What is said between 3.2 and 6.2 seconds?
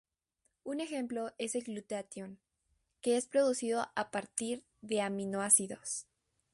producido a partir de aminoácidos.